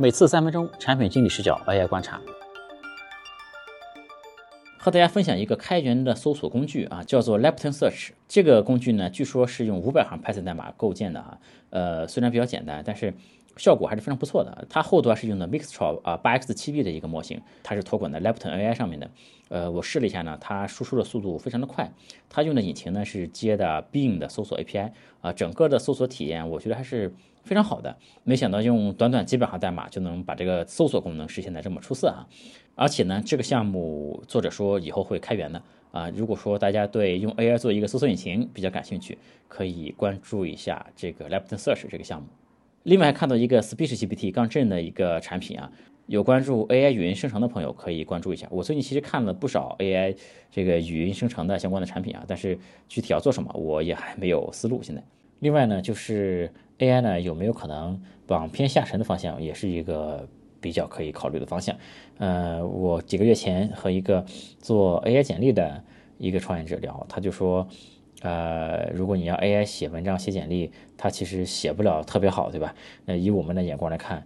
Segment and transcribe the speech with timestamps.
[0.00, 2.18] 每次三分钟，产品经理视角 AI 观察。
[4.78, 8.12] 和大家分享一个开源的搜索工具啊，叫做 Lepton Search。
[8.26, 11.38] 这个工具呢，据说是用五百行 Python 代码构建的啊。
[11.68, 13.12] 呃，虽然比较简单，但是
[13.56, 14.66] 效果还是非常不错的。
[14.68, 19.10] 它后端是用的 Mixtral 啊八 x 七 b 的一个模型，它是托管在 Lepton AI 上面的。
[19.48, 21.92] 呃，我试了一下呢，它输出的速度非常的快。
[22.28, 27.96] 它用的引擎呢是接的 Bing 的搜索 API 啊，整个的搜索体验我觉得还是非常好的。
[28.22, 32.22] 没想到用短短几百行代码就能把这个搜索功能实现的这么出色啊！
[32.76, 36.08] 而且呢，这个项目作者说以后会开源的啊。
[36.10, 42.28] 如果说大家对用 AI 做一个搜索引擎比较感兴趣，可以关注一下这个 Lepton Search 这个项目。
[42.84, 45.70] 另外还看到一个 SpeechGPT 刚正的一个产品啊，
[46.06, 48.46] 有关注 AI 语音生成的朋友可以关注一下。
[48.50, 50.16] 我最近其实看了不少 AI
[50.50, 52.58] 这个语音生成的相关的产品啊，但是
[52.88, 54.82] 具体要做什么我也还没有思路。
[54.82, 55.02] 现在，
[55.40, 60.28] 另外呢，就是 AI 呢有没有可能往偏下沉的方向，也是一个。
[60.62, 61.74] 比较可以考虑的方向，
[62.18, 64.22] 呃，我几个月前和一个
[64.58, 65.82] 做 AI 简历的
[66.18, 67.66] 一个创业者聊，他就说，
[68.20, 72.74] 呃，如果你要 AI 写文章、写简历，它其实写不了特别好，对吧？
[73.04, 74.24] 那以我们的眼光来看，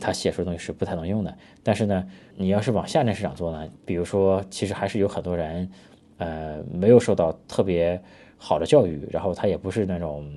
[0.00, 1.36] 他写出的东西是不太能用的。
[1.62, 5.70] 但是呢，你要是往下沉市场做呢，比如说，其实还是有很多人，
[6.18, 8.00] 呃，没有受到特别。
[8.36, 10.30] 好的教育，然后他也不是那种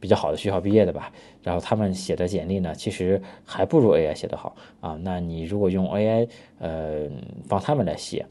[0.00, 4.98] 比较好的学校毕业的吧，然后他们写的简历呢，其实还不如 AI 写的好啊。
[5.02, 6.26] 那你如果用 AI，
[6.60, 7.10] 呃，
[7.48, 8.24] 帮他们来写，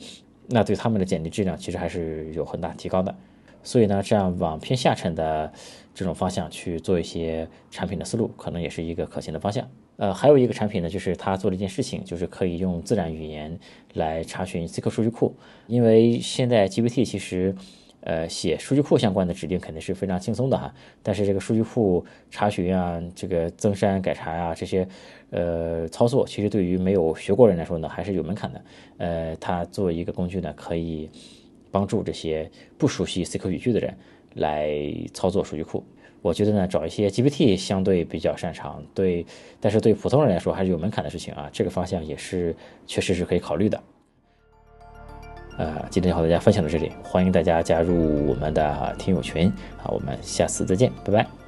[0.47, 3.13] 那对他们的简历质量其实还是有很大提高的。
[3.63, 5.51] 所以呢，这样往偏下沉的
[5.93, 9.67] 这种方向去做一些产品的思路，可能也是一个可行的方向。
[9.97, 13.59] 呃，还有一个产品呢，就是他做了一件事情，就是可以用自然语言
[13.93, 15.35] 来查询 SQL 数据库，
[15.67, 17.55] 因为现在 GPT 其实。
[18.03, 20.73] 呃，写数据库相关的指令肯定是非常轻松的哈，
[21.03, 24.87] 但是这个数据库查询啊，这个增删改查啊这些，
[25.29, 28.61] 呃，操作其实对于没有学过人来说呢，还是有门槛的。
[28.97, 31.11] 呃，它作为一个工具呢，可以
[31.71, 33.97] 帮助这些不熟悉 SQL 语句的人
[34.35, 34.71] 来
[35.13, 35.83] 操作数据库。
[36.21, 39.25] 我觉得呢，找一些 GPT 相对比较擅长，对，
[39.59, 43.81] 但是对普通人来说还是有门槛的事情啊，这个方向也是确实是可以考虑的。
[45.57, 49.47] 呃，今天和大家分享到这里，欢迎大家加入我们的听友群
[49.83, 51.40] 啊，我们下次再见，拜拜。